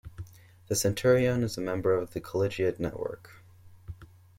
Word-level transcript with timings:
The 0.67 0.73
"Centurion" 0.73 1.43
is 1.43 1.59
a 1.59 1.61
member 1.61 1.93
of 1.93 2.13
the 2.13 2.19
Collegiate 2.21 2.79
Network. 2.79 3.43